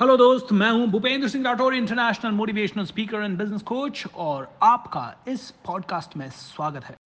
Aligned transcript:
Hello 0.00 0.16
दोस्त, 0.16 0.50
मैं 0.52 0.70
हूँ 0.70 0.86
Bhupendra 0.90 1.28
Singh 1.28 1.44
Rathore 1.44 1.74
international 1.74 2.30
motivational 2.30 2.84
speaker 2.84 3.22
and 3.22 3.36
business 3.38 3.62
coach 3.62 4.04
और 4.16 4.48
आपका 4.62 5.04
इस 5.28 5.50
पॉडकास्ट 5.66 6.16
में 6.16 6.28
स्वागत 6.30 6.84
है। 6.84 6.96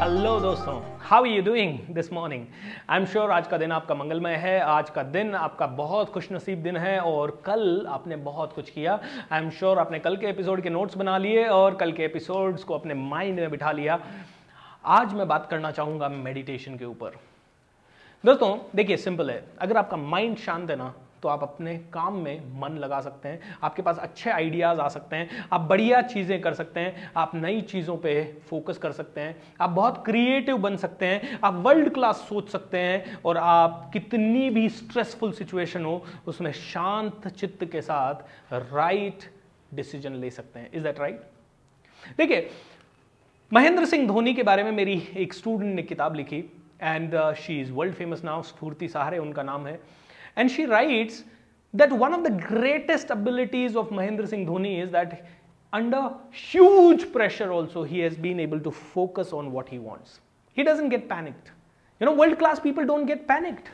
हेलो 0.00 0.38
दोस्तों 0.40 0.95
how 1.06 1.24
you 1.24 1.42
doing 1.42 1.78
this 1.94 2.12
morning 2.12 2.46
I 2.90 2.98
am 2.98 3.04
sure 3.06 3.30
आज 3.30 3.46
का 3.48 3.58
दिन 3.58 3.72
आपका 3.72 3.94
मंगलमय 3.94 4.34
है, 4.34 4.58
आज 4.60 4.88
का 4.90 5.02
दिन 5.02 5.34
आपका 5.34 5.66
बहुत 5.66 6.10
खुशनसीब 6.12 6.62
दिन 6.62 6.76
है 6.76 6.98
और 7.00 7.30
कल 7.46 7.86
आपने 7.88 8.16
बहुत 8.16 8.52
कुछ 8.52 8.70
किया। 8.70 8.98
आई 9.32 9.42
एम 9.42 9.50
श्योर 9.50 9.78
आपने 9.78 9.98
कल 9.98 10.16
के 10.16 10.26
एपिसोड 10.26 10.60
के 10.60 10.70
नोट्स 10.70 10.96
बना 10.96 11.16
लिए 11.18 11.46
और 11.46 11.74
कल 11.74 11.92
के 11.92 12.04
एपिसोड्स 12.04 12.64
को 12.64 12.74
अपने 12.74 12.94
माइंड 12.94 13.40
में 13.40 13.50
बिठा 13.50 13.72
लिया। 13.72 13.98
आज 14.84 15.14
मैं 15.14 15.28
बात 15.28 15.46
करना 15.50 15.70
चाहूँगा 15.70 16.08
मेडिटेशन 16.08 16.76
के 16.76 16.84
ऊपर। 16.84 17.18
दोस्तों, 18.24 18.56
देखिए 18.76 18.96
सिंपल 18.96 19.30
है। 19.30 19.42
अगर 19.58 19.76
आपका 19.76 19.96
माइंड 19.96 20.36
शांत 20.38 20.70
है 20.70 20.76
ना 20.76 20.92
तो 21.26 21.30
आप 21.30 21.42
अपने 21.42 21.76
काम 21.92 22.16
में 22.16 22.60
मन 22.60 22.76
लगा 22.78 23.00
सकते 23.00 23.28
हैं, 23.28 23.40
आपके 23.62 23.82
पास 23.82 23.98
अच्छे 23.98 24.30
आइडियाज़ 24.30 24.80
आ 24.80 24.86
सकते 24.88 25.16
हैं, 25.16 25.46
आप 25.52 25.60
बढ़िया 25.60 26.02
चीज़ें 26.04 26.40
कर 26.40 26.54
सकते 26.54 26.80
हैं, 26.80 27.10
आप 27.16 27.34
नई 27.34 27.60
चीज़ों 27.62 27.96
पे 27.96 28.12
फोकस 28.50 28.78
कर 28.78 28.92
सकते 28.92 29.20
हैं, 29.20 29.34
आप 29.60 29.70
बहुत 29.70 30.02
क्रिएटिव 30.06 30.58
बन 30.58 30.76
सकते 30.76 31.06
हैं, 31.06 31.38
आप 31.44 31.54
वर्ल्ड 31.64 31.92
क्लास 31.94 32.24
सोच 32.28 32.50
सकते 32.50 32.78
हैं 32.78 33.18
और 33.22 33.36
आप 33.38 33.90
कितनी 33.92 34.50
भी 34.50 34.68
स्ट्रेसफुल 34.68 35.32
सिचुएशन 35.32 35.84
हो, 35.84 36.02
उसमें 36.26 36.52
शांत 36.52 37.28
चित्त 37.28 37.64
के 37.72 37.82
साथ 37.82 38.52
राइट 38.52 39.30
डिसीज़न 39.74 40.14
ले 40.14 40.30
सकते 40.30 40.60
हैं। 40.60 40.70
इज़ 40.72 40.82
दैट 40.82 41.00
राइट 41.00 41.20
देखिए, 42.18 42.50
महेंद्र 43.52 43.84
सिंह 43.86 44.06
धोनी 44.08 44.34
के 44.34 44.42
बारे 44.44 44.64
में 44.64 44.72
मेरी 44.72 45.02
एक 45.16 45.34
स्टूडेंट 45.34 45.74
ने 45.74 45.82
किताब 45.84 46.14
लिखी 46.14 46.44
and 46.82 47.20
she 47.36 47.60
is 47.60 47.72
world 47.72 47.94
famous 47.94 48.24
now 48.24 48.42
स्फूर्ति 48.44 48.88
सहारे 48.88 49.18
उनका 49.18 49.42
नाम 49.42 49.66
है। 49.66 49.78
And 50.35 50.49
she 50.49 50.65
writes 50.65 51.23
that 51.73 51.91
one 51.91 52.13
of 52.13 52.23
the 52.23 52.31
greatest 52.31 53.09
abilities 53.09 53.75
of 53.75 53.89
Mahendra 53.89 54.27
Singh 54.27 54.45
Dhoni 54.45 54.83
is 54.83 54.91
that 54.91 55.25
under 55.73 56.11
huge 56.31 57.11
pressure 57.11 57.51
also 57.51 57.83
he 57.83 57.99
has 57.99 58.15
been 58.15 58.39
able 58.39 58.59
to 58.59 58.71
focus 58.71 59.31
on 59.33 59.51
what 59.51 59.69
he 59.69 59.79
wants. 59.79 60.19
He 60.53 60.63
doesn't 60.63 60.89
get 60.89 61.07
panicked. 61.07 61.51
You 62.01 62.07
know, 62.07 62.13
world 62.13 62.37
class 62.39 62.59
people 62.59 62.85
don't 62.85 63.05
get 63.05 63.27
panicked. 63.27 63.69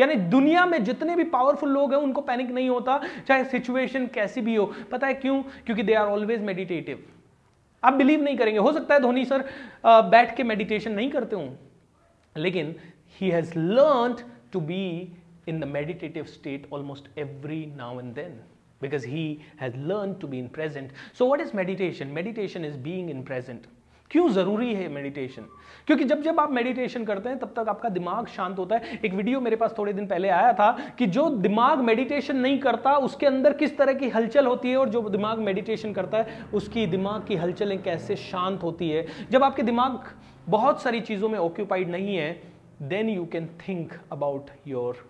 यानी 0.00 0.14
दुनिया 0.32 0.64
में 0.66 0.82
जितने 0.84 1.14
भी 1.16 1.24
powerful 1.32 1.70
लोग 1.70 1.92
हैं 1.92 2.00
उनको 2.00 2.20
panic 2.28 2.50
नहीं 2.50 2.68
होता 2.68 3.00
चाहे 3.28 3.44
सिचुएशन 3.44 4.06
कैसी 4.14 4.40
भी 4.40 4.54
हो 4.54 4.64
पता 4.92 5.06
है 5.06 5.14
क्यों 5.14 5.42
क्योंकि 5.66 5.82
दे 5.82 5.94
आर 5.94 6.06
ऑलवेज 6.08 6.40
मेडिटेटिव 6.42 7.02
आप 7.82 7.92
बिलीव 7.92 8.22
नहीं 8.22 8.36
करेंगे 8.36 8.58
हो 8.58 8.72
सकता 8.72 8.94
है 8.94 9.00
धोनी 9.00 9.24
सर 9.24 9.44
बैठ 9.86 10.36
के 10.36 10.42
मेडिटेशन 10.52 10.92
नहीं 10.92 11.10
करते 11.10 11.36
हूं 11.36 12.42
लेकिन 12.42 12.74
he 13.20 13.30
has 13.30 13.52
learn 13.56 14.16
to 14.52 14.60
be 14.70 14.82
in 15.47 15.59
the 15.59 15.65
meditative 15.65 16.27
state 16.29 16.65
almost 16.71 17.07
every 17.17 17.71
now 17.77 17.99
and 17.99 18.15
then 18.15 18.39
because 18.81 19.03
he 19.03 19.41
has 19.57 19.73
learned 19.75 20.19
to 20.19 20.27
be 20.27 20.39
in 20.39 20.49
present. 20.49 20.91
So 21.13 21.25
what 21.25 21.39
is 21.39 21.53
meditation? 21.53 22.13
Meditation 22.13 22.65
is 22.65 22.77
being 22.77 23.09
in 23.09 23.23
present. 23.23 23.67
क्यों 24.11 24.27
ज़रूरी 24.29 24.73
है 24.75 24.87
meditation 24.93 25.45
क्योंकि 25.87 26.03
जब 26.05 26.21
जब 26.23 26.39
आप 26.39 26.51
meditation 26.51 27.05
करते 27.05 27.29
हैं, 27.29 27.37
तब 27.39 27.53
तक 27.55 27.69
आपका 27.69 27.89
दिमाग 27.89 28.27
शांत 28.35 28.59
होता 28.59 28.75
है 28.75 28.99
एक 29.05 29.13
वीडियो 29.13 29.39
मेरे 29.41 29.55
पास 29.55 29.73
थोड़े 29.77 29.93
दिन 29.93 30.07
पहले 30.07 30.29
आया 30.29 30.51
था 30.53 30.69
कि 30.99 31.07
जो 31.07 31.29
दिमाग 31.29 31.79
मेडिटेशन 31.79 32.37
नहीं 32.37 32.59
करता, 32.59 32.95
उसके 32.97 33.25
अंदर 33.25 33.53
किस 33.53 33.77
तरह 33.77 33.93
की 33.93 34.09
हलचल 34.09 34.45
होती 34.47 34.69
है 34.69 34.77
और 34.77 34.89
जो 34.89 35.01
दिमाग 35.09 35.39
मेडिटेशन 35.39 35.93
करता 35.93 36.17
है, 36.17 36.37
उसकी 36.53 36.85
दिमाग 36.87 37.25
की 37.27 37.35
हलचलें 37.35 37.81
कैसे 37.83 38.15
शांत 38.15 38.63
होती 38.63 38.89
है 38.89 39.05
जब 39.31 39.43
आपके 39.43 39.63
दिमाग 39.63 40.13
बहुत 40.49 40.81
सारी 40.81 41.01
चीज़ों 41.01 41.29
में 41.29 41.39
ऑक्यूपाइड 41.39 41.89
नहीं 41.89 42.15
है 42.15 42.31
then 42.81 43.09
you 43.09 43.25
can 43.33 43.49
think 43.67 43.93
about 44.11 44.49
your 44.67 45.05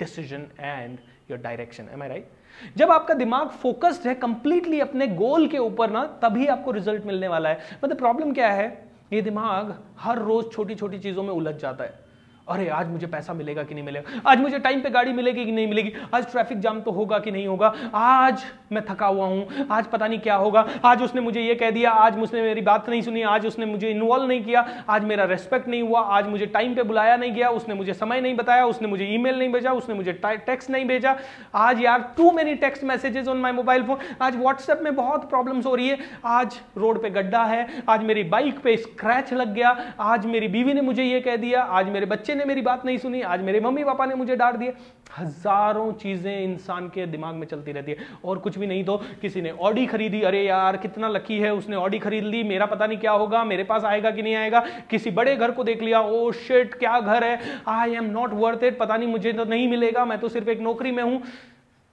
decision 0.00 0.46
and 0.60 0.98
your 1.30 1.38
direction 1.38 1.88
am 1.92 2.02
I 2.02 2.08
right 2.08 2.28
जब 2.76 2.90
आपका 2.90 3.14
दिमाग 3.14 3.48
फोकस्ड 3.62 4.06
है 4.06 4.14
कंप्लीटली 4.14 4.80
अपने 4.80 5.06
गोल 5.06 5.46
के 5.48 5.58
ऊपर 5.58 5.90
ना, 5.90 6.04
तभी 6.22 6.46
आपको 6.46 6.70
रिज़ल्ट 6.70 7.04
मिलने 7.06 7.28
वाला 7.28 7.48
है। 7.48 7.78
मतलब 7.84 7.96
प्रॉब्लम 7.96 8.32
क्या 8.32 8.50
है? 8.50 8.66
ये 9.12 9.20
दिमाग 9.22 9.74
हर 9.98 10.18
रोज 10.18 10.52
छोटी 10.52 10.74
छोटी 10.74 10.98
चीज़ों 10.98 11.22
में 11.22 11.30
उलझ 11.30 11.54
जाता 11.54 11.84
है। 11.84 12.09
अरे, 12.50 12.68
आज 12.68 12.88
मुझे 12.88 13.06
पैसा 13.06 13.32
मिलेगा 13.32 13.62
कि 13.62 13.74
नहीं 13.74 13.84
मिलेगा? 13.84 14.30
आज 14.30 14.40
मुझे 14.40 14.58
टाइम 14.58 14.80
पे 14.80 14.90
गाड़ी 14.90 15.12
मिलेगी 15.12 15.44
कि 15.44 15.52
नहीं 15.52 15.66
मिलेगी? 15.66 15.92
आज 16.14 16.30
ट्रैफ़िक 16.30 16.58
जाम 16.58 16.80
तो 16.80 16.90
होगा 16.90 17.18
कि 17.18 17.30
नहीं 17.30 17.46
होगा? 17.46 17.72
आज 17.94 18.44
मैं 18.72 18.82
थका 18.90 19.06
हुआ 19.06 19.26
हूँ। 19.26 19.68
आज 19.70 19.86
पता 19.86 20.06
नहीं 20.06 20.18
क्या 20.18 20.34
होगा। 20.34 20.68
आज 20.84 21.02
उसने 21.02 21.20
मुझे 21.20 21.40
ये 21.40 21.54
कह 21.54 21.70
दिया, 21.70 21.90
आज 21.90 22.18
उसने 22.18 22.42
मेरी 22.42 22.60
बात 22.60 22.88
नहीं 22.88 23.02
सुनी, 23.02 23.22
आज 23.22 23.46
उसने 23.46 23.66
मुझे 23.66 23.90
इन्वॉल्व 23.90 24.26
नहीं 24.26 24.44
किया, 24.44 24.84
आज 24.88 25.04
मेरा 25.04 25.24
रेस्पेक्ट 25.24 25.68
नहीं 25.68 25.82
हुआ, 25.82 26.00
आज 26.00 26.26
मुझे 26.26 26.46
टाइम 26.46 26.74
पे 26.74 26.82
बुलाया 26.82 27.16
नहीं 27.16 27.32
गया, 27.32 27.48
उसने 27.48 27.74
मुझे 27.74 27.94
समय 27.94 28.20
नहीं 28.20 28.34
बताया, 28.36 28.66
उसने 28.66 28.88
मुझे 28.88 29.04
ईमेल 29.04 29.38
नहीं 29.38 29.52
भेजा, 29.52 29.72
उसने 29.72 29.94
मुझे 29.94 30.12
टेक्स्ट 30.12 30.70
नहीं 30.70 30.84
भेजा। 30.84 31.16
आज 31.54 31.80
यार 31.80 32.14
too 32.16 32.30
many 32.32 32.54
text 32.54 32.84
messages 32.84 33.28
on 33.28 33.36
my 33.36 33.52
mobile 33.52 33.82
phone 33.82 33.98
आज 34.22 34.36
व्हाट्सएप 34.36 34.80
में 34.82 34.94
बहुत 34.94 35.28
प्रॉब्लम्स 35.30 35.66
हो 35.66 35.74
रही 35.74 35.88
है। 35.88 35.98
आज 36.24 36.60
रोड 36.76 37.02
पे 37.02 37.10
गड्ढा 37.10 37.44
है। 37.44 37.66
आज 37.88 38.02
मेरी 38.02 38.24
बाइक 38.24 38.58
पे 38.58 38.76
स्क्रैच 38.76 39.32
लग 39.32 39.54
गया। 39.54 39.94
आज 40.00 40.26
मेरी 40.26 40.48
बीवी 40.48 40.74
ने 40.74 40.80
मुझे 40.80 41.04
ये 41.04 41.20
कह 41.20 41.36
दिया। 41.36 41.62
आज 41.62 41.88
मेरे 41.88 42.06
बच्चे 42.06 42.34
ने 42.40 42.44
मेरी 42.44 42.62
बात 42.62 42.84
नहीं 42.84 42.98
सुनी, 42.98 43.20
आज 43.22 43.42
मेरे 43.42 43.60
मम्मी 43.60 43.84
पापा 43.84 44.06
ने 44.06 44.14
मुझे 44.14 44.36
डांट 44.36 44.56
दिए 44.56 44.72
हज़ारों 45.18 45.92
चीज़ें 45.94 46.42
इंसान 46.42 46.88
के 46.88 47.06
दिमाग 47.08 47.34
में 47.34 47.46
चलती 47.46 47.72
रहती 47.72 47.92
है। 47.92 48.06
और 48.24 48.38
कुछ 48.38 48.58
भी 48.58 48.66
नहीं 48.66 48.84
तो 48.84 48.96
किसी 49.20 49.42
ने 49.42 49.50
ऑडी 49.60 49.86
खरीदी। 49.86 50.20
अरे 50.22 50.42
यार, 50.42 50.76
कितना 50.78 51.08
लकी 51.08 51.38
है, 51.38 51.52
उसने 51.54 51.76
ऑडी 51.76 51.98
खरीद 51.98 52.24
ली। 52.26 52.42
मेरा 52.44 52.66
पता 52.66 52.86
नहीं 52.86 52.98
क्या 52.98 53.12
होगा, 53.12 53.44
मेरे 53.44 53.64
पास 53.64 53.84
आएगा 53.84 54.10
कि 54.10 54.22
नहीं 54.22 54.34
आएगा। 54.36 54.60
किसी 54.90 55.10
बड़े 55.12 55.36
घर 55.36 55.50
को 55.50 55.64
देख 55.64 55.82
लिया। 55.82 56.00
ओ 56.00 56.30
शिट 56.38 56.74
क्या 56.74 56.98
घर 57.00 57.24
है? 57.24 57.62
I 57.68 57.94
am 57.94 58.10
not 58.10 58.32
worth 58.34 58.64
it 58.64 58.78
पता 58.78 58.96
नहीं, 58.96 59.08
मुझे 59.08 59.32
तो 59.32 59.44
नहीं 59.44 59.68
मिलेगा। 59.68 60.04
मैं 60.04 60.18
तो 60.18 60.28
सिर्फ़ 60.28 60.50
एक 60.50 60.60
नौकरी 60.60 60.92
में 60.92 61.02
हूँ। 61.02 61.22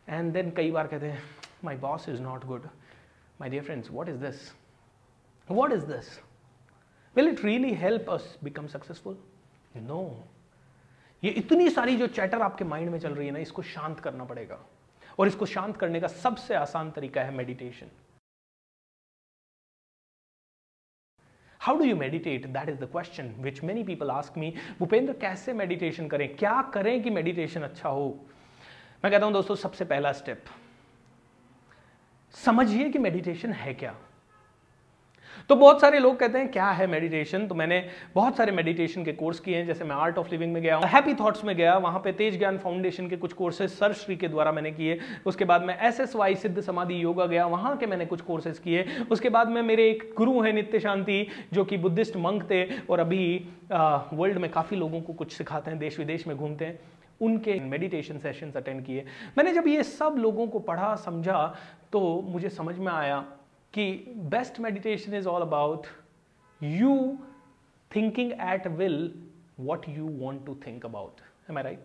एंड 0.08 0.32
देन 0.34 0.52
कई 0.58 0.72
बार 0.72 0.88
कहते 0.88 1.06
हैं 1.06 1.22
my 1.64 1.76
boss 1.78 2.10
is 2.10 2.22
not 2.22 2.46
good 2.46 2.68
my 3.40 3.50
dear 3.50 3.64
friends 3.64 3.92
what 3.92 4.10
is 4.10 4.18
this 4.18 4.52
what 5.48 5.74
is 5.74 5.86
this 5.86 6.18
will 7.16 7.28
it 7.28 7.44
really 7.46 7.74
help 7.76 8.10
us 8.10 8.38
become 8.44 8.68
successful 8.68 9.18
no 9.78 10.04
ये 11.24 11.32
इतनी 11.34 11.70
सारी 11.70 11.96
जो 11.98 12.08
चैटर 12.08 12.42
आपके 12.42 12.66
माइंड 12.66 12.90
में 12.90 13.00
चल 13.00 13.14
रही 13.16 13.28
है 13.28 13.34
ना, 13.34 13.40
इसको 13.40 13.62
शांत 13.64 14.00
करना 14.00 14.24
पड़ेगा। 14.24 14.60
और 15.20 15.28
इसको 15.28 15.46
शांत 15.46 15.78
करने 15.78 16.00
का 16.00 16.08
सबसे 16.08 16.56
आसान 16.56 16.92
तरीका 16.92 17.22
है 17.22 17.34
meditation 17.36 17.90
how 21.62 21.78
do 21.78 21.84
you 21.84 21.96
meditate 21.96 22.46
that 22.48 22.70
is 22.70 22.78
the 22.78 22.90
question 22.92 23.34
which 23.40 23.64
many 23.64 23.84
people 23.84 24.12
ask 24.12 24.38
me 24.38 24.54
Bhupendra, 24.80 25.14
कैसे 25.14 25.54
मेडिटेशन 25.54 26.08
करें? 26.08 26.36
क्या 26.36 26.62
करें 26.74 27.02
कि 27.04 27.10
मेडिटेशन 27.10 27.62
अच्छा 27.62 27.90
हो? 27.90 28.10
मैं 29.04 29.12
कहता 29.12 29.26
हूँ, 29.26 29.34
दोस्तों, 29.34 29.56
सबसे 29.56 29.86
पहला 29.86 30.12
स्टेप 30.14 30.44
समझिए 32.36 32.90
कि 32.90 33.00
मेडिटेशन 33.00 33.54
है 33.54 33.74
क्या। 33.74 33.96
तो 35.50 35.56
बहुत 35.56 35.82
सारे 35.82 36.00
लोग 36.00 36.18
कहते 36.20 36.38
हैं, 36.38 36.48
क्या 36.52 36.66
है 36.68 36.86
मेडिटेशन 36.88 37.46
तो 37.48 37.56
मैंने 37.56 37.80
बहुत 38.16 38.38
सारे 38.38 38.52
मेडिटेशन 38.52 39.04
के 39.04 39.12
कोर्स 39.14 39.40
किए 39.40 39.56
हैं, 39.58 39.66
जैसे 39.66 39.84
मैं 39.84 39.96
आर्ट 39.96 40.18
ऑफ़ 40.18 40.32
लिविंग 40.32 40.54
में 40.54 40.62
गया 40.64 40.76
हूँ 40.76 40.88
हैप्पी 40.88 41.14
थॉट्स 41.14 41.44
में 41.44 41.56
गया, 41.56 41.76
वहाँ 41.78 42.00
पे 42.00 42.12
तेज 42.12 42.38
ज्ञान 42.38 42.58
फाउंडेशन 42.58 43.08
के 43.08 43.18
कुछ 43.18 43.34
कोर्सेज 43.34 43.70
सर 43.70 43.94
श्री 43.94 44.16
के 44.16 44.28
द्वारा 44.28 44.52
मैंने 44.52 44.72
किए। 44.72 45.00
उसके 45.26 45.46
बाद 45.46 45.64
मैं 45.64 45.78
एस 45.88 46.00
एस 46.00 46.16
वाई 46.16 46.36
सिद्ध 46.36 46.60
समाधि 46.62 47.02
योगा 47.04 47.26
गया, 47.26 47.46
वहाँ 47.46 47.76
के 47.78 47.86
मैंने 47.86 48.06
कुछ 48.06 48.22
कोर्सेज 48.22 48.60
किए। 48.60 48.86
उसके 49.12 49.30
बाद 49.30 49.50
में, 49.50 49.62
मेरे 49.62 49.90
एक 49.90 50.04
गुरु 50.18 50.42
हैं 50.42 50.54
नित्य 50.54 50.80
शांति, 50.80 51.28
जो 51.54 51.66
कि 51.66 51.78
बुद्धिस्ट 51.78 52.18
मंक 52.18 52.44
थे, 52.44 52.64
और 52.80 53.00
अभी 53.00 53.48
वर्ल्ड 53.72 54.38
में 54.38 54.50
काफ़ी 54.52 54.78
लोगों 54.78 55.02
को 55.02 55.14
कुछ 55.14 55.32
सिखाते 55.32 55.72
हैं, 55.72 55.80
देश 55.80 56.00
विदेश 56.00 56.28
में 56.28 56.36
घूमते 56.38 56.66
हैं। 56.66 56.80
उनके 57.22 57.60
मेडिटेशन 57.62 58.18
सेशंस 58.20 58.58
अटेंड 58.58 58.86
किए। 58.86 59.06
मैंने 59.38 59.54
जब 59.54 59.68
ये 59.68 59.84
सब 59.86 60.16
लोगों 60.18 60.48
को 60.48 60.60
पढ़ा, 60.62 60.96
समझा 60.98 61.56
तो 61.92 62.22
मुझे 62.28 62.50
समझ 62.52 62.78
में 62.78 62.92
आया 62.92 63.24
कि 63.78 64.16
best 64.30 64.60
meditation 64.60 65.14
is 65.14 65.28
all 65.28 65.42
about 65.42 65.88
you 66.62 66.96
thinking 67.92 68.32
at 68.32 68.68
will 68.68 69.14
what 69.60 69.90
you 69.90 70.08
want 70.20 70.46
to 70.46 70.56
think 70.68 70.86
about 70.86 71.22
am 71.50 71.58
I 71.58 71.64
right 71.64 71.84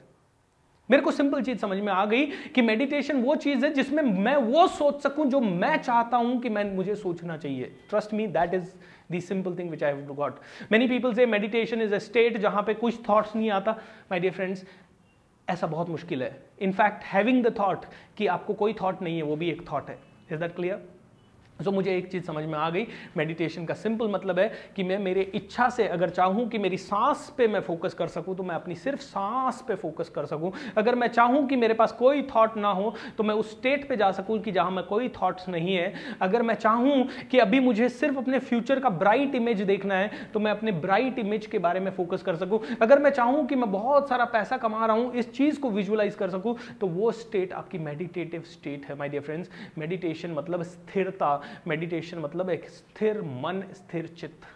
मेरे 0.91 1.03
को 1.03 1.11
सिंपल 1.11 1.43
चीज़ 1.43 1.59
समझ 1.59 1.79
में 1.79 1.93
आ 1.93 2.05
गई 2.05 2.25
कि 2.55 2.63
मेडिटेशन 2.63 3.23
वो 3.23 3.35
चीज़ 3.37 3.65
है 3.65 3.73
जिसमें 3.75 4.03
मैं 4.03 4.35
वो 4.37 4.67
सोच 4.69 5.03
सकूँ 5.03 5.27
जो 5.27 5.41
मैं 5.41 5.77
चाहता 5.77 6.17
हूँ 6.17 6.41
कि 6.41 6.49
मैं, 6.49 6.65
मुझे 6.77 6.95
सोचना 6.95 7.37
चाहिए। 7.37 7.65
Trust 7.91 8.15
me 8.15 8.27
that 8.27 8.55
is 8.55 8.73
the 9.11 9.21
simple 9.21 9.57
thing 9.59 9.71
which 9.71 9.83
I 9.83 9.93
have 9.93 10.15
got 10.15 10.41
many 10.73 10.89
people 10.89 11.15
से 11.15 11.27
मेडिटेशन 11.27 11.83
इज़ 11.83 11.95
अ 11.95 11.99
स्टेट 11.99 12.37
जहाँ 12.39 12.63
पे 12.63 12.75
कुछ 12.75 12.99
थॉट्स 13.09 13.37
नहीं 13.37 13.51
आता। 13.51 13.73
माय 14.11 14.21
डियर 14.21 14.33
फ्रेंड्स 14.33 14.65
ऐसा 15.49 15.67
बहुत 15.67 15.89
मुश्किल 15.89 16.23
है। 16.23 16.37
इनफैक्ट 16.63 17.05
हैविंग 17.05 17.45
द 17.45 17.55
थॉट 17.59 17.85
कि 18.17 18.27
आपको 18.27 18.55
कोई 18.55 18.73
थॉट 18.83 19.03
नहीं 19.03 19.17
है, 19.17 19.23
वो 19.23 19.37
भी 19.37 19.51
एक 19.51 19.71
थॉट 19.73 19.89
है। 19.91 19.99
Is 20.33 20.41
that 20.41 20.57
clear 20.57 20.89
so 21.63 21.71
so, 21.71 21.77
मुझे 21.77 21.97
एक 21.97 22.11
चीज़ 22.13 22.25
समझ 22.25 22.45
में 22.45 22.55
आ 22.55 22.69
गई। 22.71 22.87
मेडिटेशन 23.17 23.65
का 23.65 23.75
सिंपल 23.75 24.09
मतलब 24.09 24.39
है 24.39 24.51
कि 24.77 24.83
मैं 24.83 24.99
मेरे 25.01 25.23
इच्छा 25.35 25.69
से 25.71 25.87
अगर 25.89 26.11
चाहूँ 26.11 26.49
कि 26.49 26.59
मेरी 26.59 26.77
सांस 26.79 27.33
पे 27.37 27.47
मैं 27.49 27.61
फोकस 27.63 27.95
कर 27.95 28.07
सकूँ 28.09 28.37
तो 28.37 28.43
मैं 28.43 28.55
अपनी 28.55 28.75
सिर्फ़ 28.77 29.01
सांस 29.01 29.63
पे 29.69 29.75
फोकस 29.77 30.09
कर 30.09 30.27
सकूँ। 30.27 30.53
अगर 30.77 30.95
मैं 30.95 31.09
चाहूँ 31.09 31.47
कि 31.49 31.57
मेरे 31.57 31.75
पास 31.75 31.93
कोई 31.93 32.23
थॉट 32.27 32.57
ना 32.57 32.71
हो 32.71 32.95
तो 33.19 33.25
मैं 33.25 33.35
उस 33.35 33.51
स्टेट 33.53 33.89
पे 33.89 33.97
जा 33.97 34.11
सकूँ 34.13 34.39
कि 34.39 34.53
जहाँ 34.53 34.71
मैं 34.71 34.85
कोई 34.85 35.09
थॉट्स 35.13 35.49
नहीं 35.49 35.75
है। 35.75 35.93
अगर 36.23 36.43
मैं 36.43 36.55
चाहूँ 36.57 37.07
कि 37.31 37.39
अभी 37.39 37.61
मुझे 37.61 37.89
सिर्फ़ 37.91 38.19
अपने 38.19 38.39
फ्यूचर 38.41 38.81
का 38.81 38.89
ब्राइट 38.93 39.35
इमेज 39.35 39.61
देखना 39.63 39.95
है 39.95 40.11
तो 40.35 40.41
मैं 40.41 40.51
अपने 40.51 40.73
ब्राइट 40.83 41.19
इमेज 41.19 41.47
के 41.47 41.59
बारे 41.61 41.81
में 41.81 41.91
फोकस 41.93 42.23
कर 42.23 42.37
सकूँ। 42.37 42.61
अगर 42.83 42.99
मैं 42.99 43.11
चाहूँ 43.13 43.47
कि 43.47 43.55
मैं 43.55 43.71
बहुत 43.73 44.09
सारा 44.09 44.25
पैसा 44.33 44.57
कमा 44.57 44.85
रहा 44.87 44.97
हूँ 44.97 45.13
इस 45.15 45.33
चीज़ 45.33 45.61
को 45.61 45.71
विजुअलाइज 45.71 46.15
कर 46.15 46.31
सकूँ 46.31 46.57
तो 46.81 46.87
वो 46.89 47.11
स्टेट 47.13 47.53
आपकी 47.53 47.79
मेडिटेटिव 47.81 48.43
स्टेट 48.47 48.87
है 48.87 48.97
माई 48.99 49.09
डियर 49.09 49.23
फ्रेंड्स 49.23 49.51
मेडिटेशन 49.79 50.31
मतलब 50.33 50.63
स्थिरता। 50.65 51.31
मेडिटेशन 51.69 52.19
मतलब 52.19 52.51
एक 52.51 52.69
स्थिर 52.69 53.21
मन, 53.23 53.63
स्थिर 53.73 54.07
चित्त। 54.07 54.47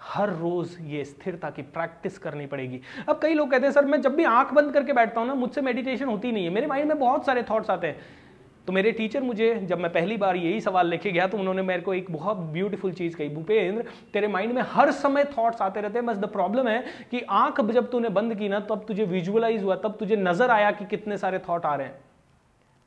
हर 0.00 0.30
रोज 0.30 0.76
ये 0.80 1.04
स्थिरता 1.04 1.50
की 1.50 1.62
प्रैक्टिस 1.62 2.18
करनी 2.18 2.46
पड़ेगी। 2.46 2.80
अब 3.08 3.18
कई 3.22 3.34
लोग 3.34 3.50
कहते 3.50 3.66
हैं, 3.66 3.72
सर, 3.72 3.84
मैं 3.84 4.00
जब 4.00 4.14
भी 4.14 4.24
आँख 4.24 4.52
बंद 4.52 4.72
करके 4.72 4.92
बैठता 4.92 5.20
हूँ 5.20 5.28
ना, 5.28 5.34
मुझसे 5.34 5.60
मेडिटेशन 5.60 6.06
होती 6.06 6.32
नहीं 6.32 6.44
है। 6.44 6.50
मेरे 6.50 6.66
माइंड 6.66 6.88
में 6.88 6.98
बहुत 6.98 7.26
सारे 7.26 7.42
थॉट्स 7.42 7.70
आते 7.70 7.86
हैं। 7.86 8.24
तो 8.66 8.72
मेरे 8.72 8.92
टीचर 8.92 9.22
मुझे, 9.22 9.54
जब 9.54 9.78
मैं 9.78 9.92
पहली 9.92 10.16
बार 10.16 10.36
यही 10.36 10.60
सवाल 10.60 10.88
लेके 10.88 11.10
गया 11.12 11.26
तो 11.26 11.38
उन्होंने 11.38 11.62
मेरे 11.62 11.82
को 11.82 11.94
एक 11.94 12.10
बहुत 12.10 12.36
ब्यूटीफुल 12.36 12.92
चीज़ 12.92 13.16
कही, 13.16 13.28
भूपेंद्र, 13.28 13.84
तेरे 14.12 14.28
माइंड 14.28 14.52
में 14.52 14.62
हर 14.62 14.90
समय 14.90 15.24
थॉट्स 15.38 15.62
आते 15.62 15.80
रहते 15.80 15.98
हैं। 15.98 16.06
बस 16.06 16.16
द 16.16 16.24
प्रॉब्लम 16.24 16.68
है 16.68 16.84
कि 17.10 17.20
आँख 17.20 17.60
जब 17.60 17.90
तूने 17.90 18.08
बंद 18.08 18.34
की 18.34 18.48
ना, 18.48 18.60
तब 18.60 18.84
तुझे 18.88 19.04
विजुअलाइज 19.04 19.62
हुआ, 19.62 19.76
तब 19.76 19.96
तुझे 19.96 20.16
नज़र 20.16 20.50
आया 20.50 20.70
कि 20.70 20.84
कितने 20.84 21.18
सारे 21.18 21.38
थॉट 21.38 21.66
आ 21.66 21.74
रहे 21.74 21.86
हैं। 21.86 21.98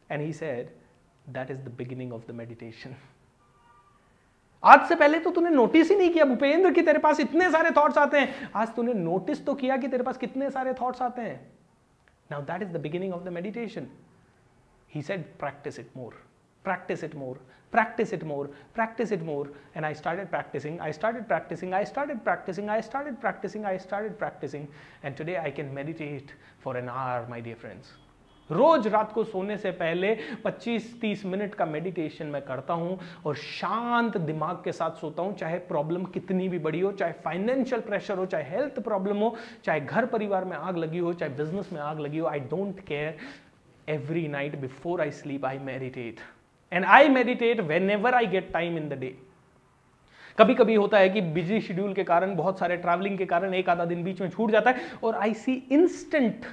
And 0.10 0.22
he 0.22 0.34
said 0.34 0.70
that 1.30 1.52
is 1.52 1.60
the 1.60 1.74
beginning 1.78 2.14
of 2.14 2.28
the 2.28 2.36
meditation 2.36 2.96
आज 4.64 4.88
से 4.88 4.96
पहले 4.96 5.20
तो 5.20 5.32
तूने 5.32 5.50
नोटिस 5.50 5.90
ही 5.90 5.96
नहीं 5.96 6.10
किया, 6.14 6.26
भूपेंद्र, 6.26 6.72
की 6.74 6.82
तेरे 6.82 7.00
पास 7.00 7.20
इतने 7.20 7.50
सारे 7.52 7.70
थॉट्स 7.72 7.98
आते 7.98 8.20
हैं। 8.20 8.50
आज 8.56 8.74
तूने 8.76 8.94
नोटिस 8.94 9.46
तो 9.46 9.54
किया 9.56 9.78
कि 9.78 9.88
तेरे 9.88 10.04
पास 10.04 10.18
कितने 10.18 10.50
सारे 10.52 10.74
थॉट्स 10.82 11.02
आते 11.02 11.22
हैं। 11.22 11.40
Now 12.32 12.42
that 12.42 12.62
is 12.62 12.70
the 12.70 12.82
beginning 12.82 13.14
of 13.14 13.24
the 13.24 13.30
meditation 13.34 13.88
he 14.92 15.02
said 15.02 15.24
practice 15.40 15.80
it 15.80 15.96
more 15.98 16.14
practice 16.66 17.04
it 17.04 17.16
more 17.16 17.38
practice 17.74 18.14
it 18.14 18.24
more 18.24 18.48
practice 18.76 19.12
it 19.12 19.24
more 19.24 19.54
and 19.76 19.86
I 19.86 19.94
started 19.94 20.30
practicing 20.30 20.80
I 20.82 20.92
started 20.92 21.24
practicing 21.28 21.74
I 21.74 21.86
started 21.86 22.20
practicing 22.20 22.70
I 22.70 22.82
started 22.82 23.16
practicing 23.18 23.66
I 23.66 23.78
started 23.78 24.18
practicing 24.18 24.68
and 25.06 25.18
today 25.18 25.36
I 25.36 25.52
can 25.52 25.74
meditate 25.76 26.32
for 26.64 26.78
an 26.78 26.90
hour 26.90 27.30
my 27.30 27.42
dear 27.42 27.58
friends 27.58 27.96
रोज 28.52 28.88
रात 28.88 29.12
को 29.12 29.24
सोने 29.24 29.58
से 29.58 29.72
पहले 29.72 30.16
25-30 30.46 31.26
minute 31.26 31.56
का 31.56 31.66
meditation 31.66 32.28
मैं 32.28 32.42
करता 32.42 32.74
हूँ 32.74 32.98
और 33.26 33.36
शांत 33.36 34.18
दिमाग 34.18 34.62
के 34.64 34.72
साथ 34.72 35.02
सोता 35.02 35.24
हूँ, 35.24 35.36
चाहे 35.36 35.58
प्रॉब्लम 35.68 36.06
कितनी 36.06 36.50
भी 36.50 36.60
बड़ी 36.60 36.80
हो, 36.80 36.92
चाहे 36.92 37.14
फाइनेंशियल 37.26 37.82
प्रेशर 37.82 38.18
हो, 38.18 38.26
चाहे 38.26 38.44
हेल्थ 38.50 38.80
प्रॉब्लम 38.80 39.18
हो, 39.18 39.36
चाहे 39.64 39.80
घर 39.80 40.06
परिवार 40.06 40.46
में 40.46 40.58
आग 40.58 40.78
लगी 40.78 40.98
हो, 40.98 41.14
चाहे 41.14 41.34
बिज़नेस 41.34 41.70
में 41.74 41.80
आग 41.82 42.00
लगी 42.00 42.18
हो 42.18 42.28
I 42.28 42.40
don't 42.50 42.80
care 42.80 43.18
every 43.88 44.28
night 44.28 44.60
before 44.60 45.02
I 45.02 45.12
sleep 45.12 45.46
I 45.46 45.58
meditate 45.58 46.20
and 46.72 46.86
I 46.86 47.10
meditate 47.10 47.60
whenever 47.90 48.14
I 48.14 48.26
get 48.28 48.52
time 48.54 48.78
in 48.78 48.90
the 48.90 48.94
day 48.94 49.16
कभी 50.38 50.54
कभी 50.56 50.76
होता 50.76 50.98
है 50.98 51.10
कि 51.10 51.22
बिज़ी 51.22 51.60
शेड्यूल 51.62 51.94
के 51.94 52.04
कारण, 52.04 52.36
बहुत 52.36 52.60
सारे 52.60 52.78
ट्रैवलिंग 52.78 53.18
के 53.18 53.26
कारण 53.26 53.54
एक 53.54 53.70
आधा 53.70 53.86
दिन 53.86 54.04
बीच 54.04 54.22
में 54.22 54.30
छूट 54.30 54.52
जाता 54.52 54.72
है 54.72 54.92
और 55.04 55.16
I 55.16 55.34
see 55.34 55.54
instant 55.72 56.46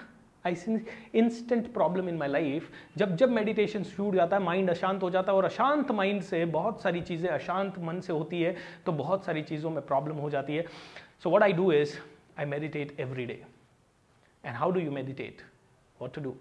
I 0.46 0.78
instant 1.14 1.72
problem 1.75 2.08
in 2.08 2.16
my 2.16 2.28
life 2.28 2.70
जब 2.96 3.14
जब 3.16 3.31
मेडिटेशन 3.32 3.84
छूट 3.84 4.14
जाता 4.14 4.37
है 4.37 4.43
माइंड 4.43 4.70
अशांत 4.70 5.02
हो 5.02 5.10
जाता 5.10 5.32
है 5.32 5.38
और 5.38 5.44
अशांत 5.44 5.90
माइंड 5.93 6.22
से 6.22 6.44
बहुत 6.54 6.82
सारी 6.82 7.00
चीज़ें 7.02 7.28
अशांत 7.31 7.78
मन 7.78 8.00
से 8.00 8.12
होती 8.12 8.43
है 8.43 8.54
तो 8.87 8.93
बहुत 8.94 9.25
सारी 9.25 9.43
चीज़ों 9.43 9.70
में 9.70 9.81
प्रॉब्लम 9.87 10.16
हो 10.16 10.31
जाती 10.31 10.56
है। 10.56 10.64
So 11.22 11.31
what 11.31 11.43
I 11.43 11.52
do 11.52 11.70
is 11.72 11.96
I 12.38 12.46
meditate 12.46 13.00
every 13.00 13.26
day 13.26 13.43
and 14.44 14.54
how 14.56 14.70
do 14.70 14.81
you 14.81 14.90
meditate 14.93 15.43
what 16.00 16.14
to 16.14 16.20
do 16.20 16.37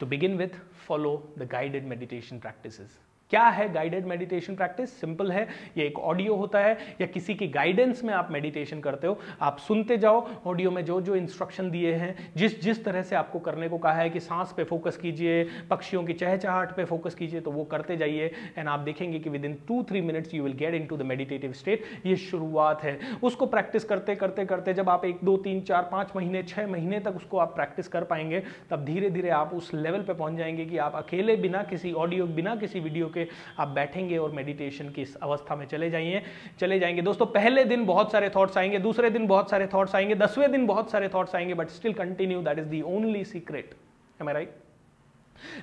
to 0.00 0.06
begin 0.06 0.36
with 0.36 0.60
follow 0.86 1.16
the 1.38 1.48
guided 1.52 1.84
meditation 1.86 2.38
practices 2.38 2.98
क्या 3.30 3.42
है 3.42 3.72
गाइडेड 3.72 4.04
मेडिटेशन 4.06 4.54
प्रैक्टिस 4.54 4.90
सिंपल 5.00 5.30
है, 5.32 5.46
ये 5.78 5.84
एक 5.86 5.98
ऑडियो 5.98 6.34
होता 6.34 6.58
है, 6.58 6.76
या 7.00 7.06
किसी 7.06 7.34
की 7.34 7.46
गाइडेंस 7.48 8.02
में 8.04 8.12
आप 8.14 8.28
मेडिटेशन 8.32 8.80
करते 8.80 9.06
हो, 9.06 9.18
आप 9.40 9.58
सुनते 9.58 9.96
जाओ 9.98 10.20
ऑडियो 10.46 10.70
में 10.70 10.84
जो 10.84 11.00
जो 11.00 11.16
इंस्ट्रक्शन 11.16 11.70
दिए 11.70 11.94
हैं, 11.94 12.14
जिस 12.36 12.60
जिस 12.62 12.84
तरह 12.84 13.02
से 13.02 13.16
आपको 13.16 13.38
करने 13.38 13.68
को 13.68 13.78
कहा 13.78 13.92
है 13.92 14.10
कि 14.10 14.20
सांस 14.20 14.52
पे 14.56 14.64
फोकस 14.64 14.96
कीजिए, 14.96 15.42
पक्षियों 15.70 16.02
की 16.04 16.12
चहचहाट 16.12 16.76
पे 16.76 16.84
फोकस 16.84 17.14
कीजिए 17.14 17.40
तो 17.40 17.50
वो 17.50 17.64
करते 17.64 17.96
जाइए 17.96 18.30
एंड 18.58 18.68
आप 18.68 18.80
देखेंगे 18.80 19.18
कि 19.18 19.30
within 19.44 19.54
two 19.68 19.82
three 19.82 20.00
minutes 20.00 20.34
you 20.34 20.42
will 20.44 20.52
get 20.54 20.74
in 20.74 20.86
the 20.92 21.02
meditative 21.02 21.52
state 21.52 21.84
ये 22.06 22.16
शुरुआत 22.18 22.84
है। 22.84 22.98
उसको 23.22 23.46
प्रैक्टिस 23.46 23.84
करते 23.84 24.14
करते 24.14 24.44
करते 24.44 24.74
जब 24.74 24.88
आप 24.90 25.04
एक, 25.04 25.18
दो, 25.24 25.36
तीन, 25.38 25.60
चार, 25.62 25.88
पाँच 25.92 26.12
महीने 26.16 26.42
छः 26.44 26.66
महीने 26.66 27.00
तक 27.00 27.16
उसको 27.16 27.38
आप 27.38 27.54
प्रैक्टिस 27.56 27.88
कर 27.88 28.04
पाएँगे, 28.04 28.42
तब 28.70 28.84
धीरे 28.84 29.10
धीरे 29.10 29.30
आप 29.32 29.54
उस 29.54 29.74
लेवल 29.74 30.02
पर 30.02 30.14
पहुँच 30.14 30.38
जाएँगे 30.38 30.64
कि 30.66 30.78
आप 30.78 30.96
अकेले 30.96 31.36
बिना 31.36 31.62
किसी 31.64 31.92
ऑडियो 31.94 32.26
बिना 32.28 32.56
किसी 32.56 32.80
वीडियो 32.80 33.08
के 33.16 33.28
आप 33.58 33.68
बैठेंगे 33.70 34.18
और 34.18 34.32
मेडिटेशन 34.32 34.90
की 34.90 35.02
इस 35.02 35.16
अवस्था 35.16 35.56
में 35.56 35.66
चले 35.66 35.90
जाइए, 35.90 36.22
चले 36.60 36.78
जाएँगे। 36.78 37.02
दोस्तों, 37.02 37.26
पहले 37.28 37.64
दिन 37.64 37.86
बहुत 37.86 38.12
सारे 38.12 38.30
थॉट्स 38.36 38.58
आएँगे, 38.58 38.78
दूसरे 38.78 39.10
दिन 39.10 39.26
बहुत 39.26 39.50
सारे 39.50 39.66
थॉट्स 39.74 39.94
आएँगे, 39.94 40.14
दसवें 40.16 40.50
दिन 40.52 40.66
बहुत 40.66 40.90
सारे 40.90 41.08
थॉट्स 41.08 41.34
आएँगे 41.34 41.54
but 41.54 41.68
still 41.70 41.92
continue 41.94 42.42
that 42.42 42.58
is 42.58 42.66
the 42.66 42.82
only 42.86 43.24
secret 43.24 43.74
am 44.20 44.28
I 44.28 44.34
right 44.34 44.54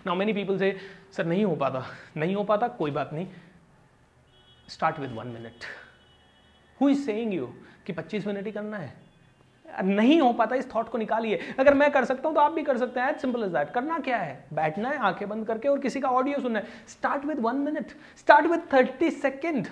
now 0.06 0.16
many 0.16 0.34
people 0.34 0.58
से 0.60 0.76
सर 1.12 1.26
नहीं 1.26 1.44
हो 1.46 1.56
पाता, 1.56 1.86
नहीं 2.18 2.36
हो 2.36 2.44
पाता, 2.44 2.68
कोई 2.68 2.92
बात 2.92 3.14
नहीं। 3.14 3.28
Start 4.68 5.00
with 5.00 5.12
one 5.12 5.28
minute 5.28 5.66
who 6.82 6.90
is 6.90 7.06
saying 7.06 7.34
you 7.34 7.46
कि 7.86 7.94
25 7.94 8.28
मिनट 8.28 8.46
ही 8.46 8.52
करना 8.52 8.78
है? 8.78 8.94
नहीं 9.84 10.20
हो 10.22 10.32
पाता, 10.34 10.56
इस 10.56 10.70
थॉट 10.74 10.90
को 10.90 10.98
निकालिए। 10.98 11.40
अगर 11.60 11.74
मैं 11.74 11.92
कर 11.92 12.06
सकता 12.06 12.28
हूँ 12.28 12.36
तो 12.36 12.42
आप 12.42 12.52
भी 12.52 12.64
कर 12.64 12.78
सकते 12.78 13.00
हैं। 13.00 13.18
सिंपल 13.20 13.44
एज 13.44 13.52
दैट 13.52 13.70
करना 13.74 14.00
क्या 14.00 14.18
है? 14.18 14.46
बैठना 14.54 14.90
है, 14.90 14.98
आँखें 15.00 15.28
बंद 15.30 15.46
करके 15.48 15.68
और 15.68 15.80
किसी 15.80 16.00
का 16.00 16.10
ऑडियो 16.10 16.40
सुनना 16.40 16.60
है। 16.60 16.66
Start 16.90 17.26
with 17.26 17.40
one 17.40 17.56
minute 17.60 17.92
start 18.18 18.48
with 18.48 18.68
thirty 18.74 19.10
second 19.12 19.68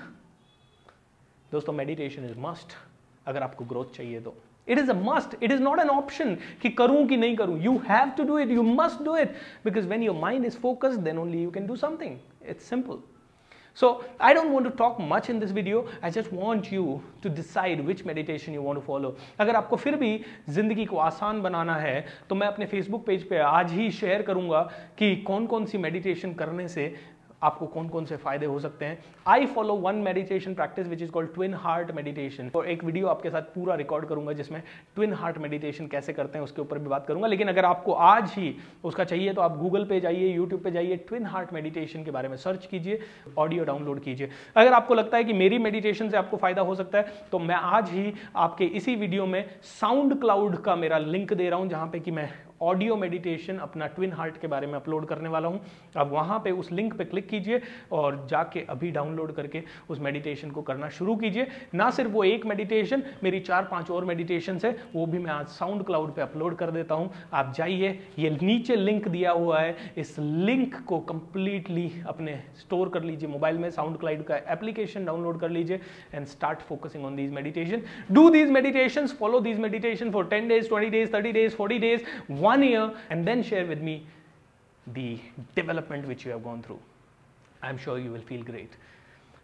दोस्तों 1.51 1.74
मेडिटेशन 1.74 2.25
इज़ 2.25 2.39
मस्ट 2.39 2.74
अगर 3.27 3.44
आपको 3.44 3.65
ग्रोथ 3.65 3.95
चाहिए 3.95 4.19
तो। 4.21 4.36
It 4.68 4.80
is 4.80 4.92
a 4.92 4.94
must 4.95 5.36
it 5.44 5.51
is 5.51 5.62
not 5.62 5.80
an 5.80 5.89
option 5.89 6.36
कि 6.62 6.69
करूँ 6.71 7.06
कि 7.07 7.18
नहीं 7.18 7.36
करूँ। 7.36 7.59
You 7.59 7.77
have 7.89 8.09
to 8.18 8.24
do 8.24 8.38
it 8.39 8.51
you 8.51 8.63
must 8.63 9.03
do 9.03 9.15
it 9.18 9.36
because 9.65 9.88
when 9.88 10.03
your 10.03 10.15
mind 10.18 10.45
is 10.45 10.57
focus 10.59 10.95
then 11.00 11.18
only 11.18 11.44
you 11.44 11.51
can 11.51 11.68
do 11.68 11.75
something 11.75 12.18
it's 12.45 12.69
simple 12.69 13.00
So 13.73 14.03
I 14.19 14.33
don't 14.33 14.51
want 14.51 14.65
to 14.65 14.71
talk 14.71 15.00
much 15.00 15.29
in 15.29 15.39
this 15.39 15.51
video. 15.51 15.88
I 16.01 16.09
just 16.09 16.31
want 16.31 16.71
you 16.71 17.01
to 17.21 17.29
decide 17.29 17.85
which 17.85 18.03
meditation 18.03 18.53
you 18.53 18.62
want 18.62 18.79
to 18.79 18.85
follow. 18.85 19.13
अगर 19.39 19.56
आपको 19.56 19.75
फिर 19.75 19.95
भी 19.95 20.12
ज़िंदगी 20.50 20.85
को 20.85 20.97
आसान 20.97 21.41
बनाना 21.41 21.75
है 21.75 22.06
तो 22.29 22.35
मैं 22.35 22.47
अपने 22.47 22.68
Facebook 22.68 23.06
पेज 23.06 23.27
पे 23.29 23.38
आज 23.39 23.71
ही 23.71 23.89
शेयर 23.91 24.21
करूँगा 24.21 24.62
कि 25.00 25.15
कौन 25.27 25.47
कौन 25.47 25.65
सी 25.65 25.77
मेडिटेशन 25.77 26.33
करने 26.33 26.68
से 26.68 26.94
आपको 27.41 27.65
कौन 27.67 27.88
कौन 27.89 28.05
से 28.05 28.17
फ़ायदे 28.17 28.45
हो 28.45 28.59
सकते 28.59 28.85
हैं। 28.85 29.03
I 29.27 29.45
follow 29.47 29.75
one 29.77 29.95
meditation 30.01 30.53
practice 30.53 30.88
which 30.88 31.01
is 31.01 31.11
called 31.11 31.33
twin 31.33 31.53
heart 31.55 31.91
meditation 31.91 32.51
और 32.55 32.67
एक 32.69 32.83
वीडियो 32.83 33.07
आपके 33.07 33.29
साथ 33.29 33.41
पूरा 33.55 33.75
रिकॉर्ड 33.75 34.05
करूँगा, 34.05 34.33
जिसमें 34.33 34.62
ट्विन 34.95 35.13
हार्ट 35.13 35.38
मेडिटेशन 35.38 35.88
कैसे 35.88 36.13
करते 36.13 36.38
हैं, 36.38 36.43
उसके 36.43 36.62
ऊपर 36.62 36.79
भी 36.79 36.89
बात 36.89 37.07
करूँगा। 37.07 37.27
लेकिन 37.27 37.48
अगर 37.48 37.65
आपको 37.65 37.93
आज 37.93 38.31
ही 38.31 38.55
उसका 38.83 39.03
चाहिए 39.03 39.33
तो 39.33 39.41
आप 39.41 39.57
गूगल 39.57 39.86
पे 39.86 40.00
जाइए 40.00 40.27
यूट्यूब 40.27 40.62
पे 40.63 40.71
जाइए 40.71 40.95
ट्विन 41.07 41.25
हार्ट 41.25 41.53
मेडिटेशन 41.53 42.03
के 42.03 42.12
बारे 42.12 42.29
में 42.29 42.38
सर्च 42.38 42.65
कीजिए 42.65 43.00
ऑडियो 43.38 43.63
डाउनलोड 43.63 44.03
कीजिए। 44.03 44.29
अगर 44.55 44.74
आपको 44.74 44.93
लगता 44.93 45.17
है 45.17 45.24
कि 45.24 45.33
मेरी 45.36 45.57
मेडिटेशन 45.60 46.10
से 46.10 46.17
आपको 46.17 46.38
फ़ायदा 46.38 46.62
हो 46.62 46.75
सकता 46.75 46.98
है 46.98 47.27
तो 47.31 47.39
मैं 47.39 47.55
आज 47.55 47.89
ही 47.91 48.13
आपके 48.38 48.65
इसी 48.65 48.95
वीडियो 48.98 49.25
में 49.25 49.43
साउंड 49.71 50.19
क्लाउड 50.21 50.62
का 50.62 50.75
मेरा 50.75 50.98
लिंक 51.00 51.33
दे 51.33 51.50
रहा 51.50 51.60
हूँ, 51.60 51.69
जहाँ 51.69 51.88
पे 51.88 52.00
कि 52.00 52.12
मैं 52.12 52.29
ऑडियो 52.62 52.96
मेडिटेशन 52.96 53.58
अपना 53.60 53.88
ट्विन 53.88 54.12
हार्ट 54.13 54.38
के 54.38 54.48
बारे 54.48 54.68
में 54.68 54.74
अपलोड 54.74 55.06
करने 55.08 55.30
वाला 55.30 55.48
हूँ। 55.48 55.62
अब 55.96 56.12
वहाँ 56.12 56.39
पे 56.39 56.51
उस 56.53 56.72
लिंक 56.72 56.94
पे 56.98 57.06
क्लिक 57.06 57.27
कीजिए 57.30 57.62
और 57.91 58.25
जाके 58.30 58.65
अभी 58.70 58.91
डाउनलोड 58.91 59.32
करके 59.36 59.63
उस 59.89 60.00
मेडिटेशन 60.01 60.51
को 60.51 60.62
करना 60.62 60.89
शुरू 60.91 61.15
कीजिए। 61.15 61.48
ना 61.74 61.89
सिर्फ़ 61.91 62.12
वो 62.12 62.24
एक 62.24 62.46
मेडिटेशन 62.46 63.03
मेरी 63.24 63.39
चार 63.41 63.68
पाँच 63.72 63.89
और 63.91 64.06
मेडिटेशन 64.06 64.60
है, 64.65 64.75
वो 64.96 65.06
भी 65.06 65.20
मैं 65.20 65.32
आज 65.32 65.48
साउंड 65.50 65.86
क्लाउड 65.86 66.13
पर 66.15 66.22
अपलोड 66.22 66.56
कर 66.58 66.72
देता 66.72 66.96
हूँ। 66.96 67.10
आप 67.34 67.53
जाइए, 67.58 67.98
ये 68.20 68.30
नीचे 68.32 68.75
लिंक 68.75 69.08
दिया 69.08 69.32
हुआ 69.32 69.60
है, 69.60 69.75
इस 69.98 70.15
लिंक 70.20 70.75
को 70.88 71.00
कंप्लीटली 71.01 71.91
अपने 72.08 72.39
स्टोर 72.60 72.89
कर 72.89 73.03
लीजिए 73.03 73.30
मोबाइल 73.30 73.58
में 73.58 73.70
साउंड 73.72 73.98
क्लाउड 74.00 74.24
का 74.24 74.36
एप्लीकेशन 74.51 75.06
डाउनलोड 75.06 75.39
कर 75.39 75.50
लीजिए 75.50 75.80
and 76.13 76.25
start 76.27 76.60
focusing 76.62 77.06
on 77.06 77.15
these 77.15 77.32
meditation 77.34 77.82
do 78.12 78.30
these 78.30 78.50
meditation 78.51 79.08
follow 79.20 79.39
these 79.39 79.60
meditation 79.60 80.12
for 80.12 80.25
ten 80.27 80.48
days 80.48 80.68
twenty 80.70 80.89
days 80.89 81.13
thirty 81.13 81.32
days 81.32 81.56
forty 81.56 81.77
days 81.80 82.03
one 82.51 82.63
year 82.63 82.86
and 83.10 83.31
then 83.31 83.43
share 83.51 83.65
with 83.74 83.81
me 83.89 83.98
the 84.88 85.10
development 85.55 86.08
which 86.08 86.25
you 86.25 86.31
have 86.31 86.43
gone 86.43 86.63
through. 86.63 86.79
I'm 87.62 87.77
sure 87.77 88.00
you 88.00 88.12
will 88.12 88.27
feel 88.31 88.43
great. 88.43 88.79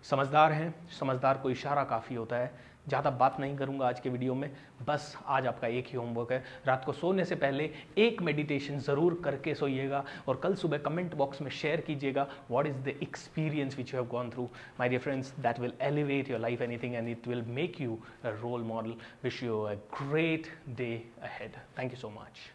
समझदार 0.09 0.51
हैं, 0.51 0.73
समझदार 0.99 1.37
को 1.43 1.49
इशारा 1.51 1.83
काफ़ी 1.83 2.15
होता 2.15 2.35
है। 2.37 2.65
ज़्यादा 2.87 3.09
बात 3.19 3.39
नहीं 3.39 3.55
करूँगा 3.57 3.87
आज 3.87 3.99
के 3.99 4.09
वीडियो 4.09 4.35
में। 4.35 4.49
बस 4.87 5.15
आज 5.27 5.47
आपका 5.47 5.67
एक 5.67 5.87
ही 5.87 5.97
होमवर्क 5.97 6.31
है। 6.31 6.43
रात 6.67 6.85
को 6.85 6.93
सोने 6.93 7.25
से 7.25 7.35
पहले 7.35 7.69
एक 7.97 8.21
मेडिटेशन 8.21 8.79
ज़रूर 8.79 9.19
करके 9.23 9.55
सोइएगा 9.55 10.03
और 10.27 10.39
कल 10.43 10.55
सुबह 10.61 10.77
कमेंट 10.85 11.15
बॉक्स 11.15 11.41
में 11.41 11.49
शेयर 11.51 11.81
कीजिएगा 11.87 12.27
what 12.51 12.67
is 12.67 12.77
the 12.85 12.97
experience 13.03 13.77
which 13.77 13.93
you 13.93 13.99
have 13.99 14.09
gone 14.11 14.29
through 14.31 14.49
my 14.79 14.89
dear 14.89 15.01
friends 15.01 15.33
that 15.39 15.59
will 15.59 15.73
elevate 15.89 16.29
your 16.31 16.39
life 16.39 16.61
anything 16.61 16.95
and 16.95 17.09
it 17.09 17.27
will 17.27 17.41
make 17.59 17.81
you 17.81 17.99
a 18.23 18.29
role 18.41 18.63
model 18.73 18.95
wish 19.23 19.43
you 19.43 19.61
a 19.61 19.73
great 20.01 20.47
day 20.77 20.93
ahead 21.23 21.57
thank 21.79 21.91
you 21.91 21.99
so 21.99 22.09
much 22.09 22.51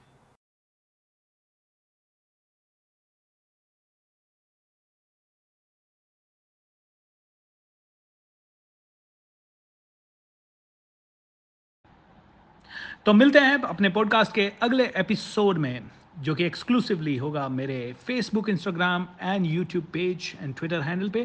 तो 13.07 13.13
मिलते 13.13 13.39
हैं 13.39 13.57
अपने 13.59 13.89
podcast 13.89 14.33
के 14.35 14.43
अगले 14.63 14.85
episode 14.97 15.59
में, 15.59 15.83
जो 16.19 16.35
कि 16.35 16.45
exclusively 16.45 17.17
होगा 17.17 17.49
मेरे 17.49 17.93
Facebook 18.07 18.49
Instagram 18.49 19.07
and 19.23 19.47
YouTube 19.47 19.85
page 19.93 20.33
and 20.43 20.55
Twitter 20.57 20.81
handle 20.81 21.09
पे। 21.11 21.21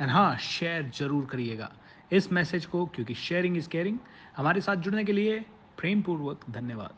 एंड 0.00 0.10
हाँ 0.10 0.36
शेयर 0.38 0.90
ज़रूर 0.98 1.24
करिएगा 1.26 1.70
इस 2.12 2.32
मैसेज 2.32 2.66
को, 2.66 2.84
क्योंकि 2.86 3.14
शेयरिंग 3.14 3.56
इज़ 3.56 3.68
केयरिंग 3.68 3.98
हमारे 4.36 4.60
साथ 4.60 4.76
जुड़ने 4.76 5.04
के 5.04 5.12
लिए 5.12 5.38
प्रेम 5.78 6.02
पूर्वक 6.02 6.44
धन्यवाद। 6.50 6.94